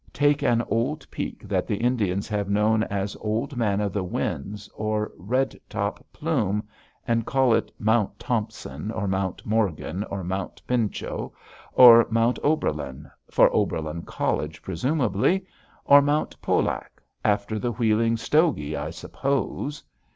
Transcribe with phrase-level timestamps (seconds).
[0.13, 4.67] Take an old peak that the Indians have known as Old Man of the Winds
[4.75, 6.67] or Red Top Plume
[7.07, 11.31] and call it Mount Thompson or Mount Morgan or Mount Pinchot
[11.73, 15.45] or Mount Oberlin for Oberlin College, presumably
[15.85, 19.83] or Mount Pollack after the Wheeling stogie, I suppose!